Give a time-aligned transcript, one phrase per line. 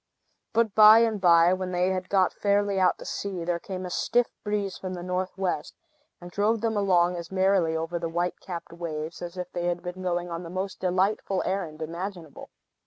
[0.53, 3.91] But by and by, when they had got fairly out to sea, there came a
[3.91, 5.75] stiff breeze from the north west,
[6.19, 9.83] and drove them along as merrily over the white capped waves as if they had
[9.83, 12.49] been going on the most delightful errand imaginable.